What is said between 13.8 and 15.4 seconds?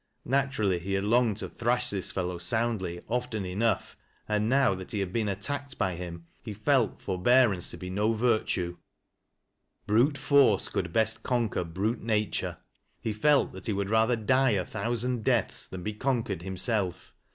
rather die a thoiisand